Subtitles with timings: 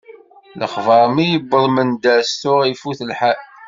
[0.59, 3.37] Lexbar mi yewweḍ Mendas tuɣ ifut lḥal.